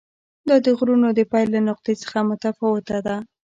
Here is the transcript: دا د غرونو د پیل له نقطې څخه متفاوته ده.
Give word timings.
دا 0.47 0.55
د 0.65 0.67
غرونو 0.77 1.07
د 1.13 1.19
پیل 1.31 1.47
له 1.55 1.61
نقطې 1.69 1.93
څخه 2.03 2.19
متفاوته 2.29 2.97
ده. 3.07 3.15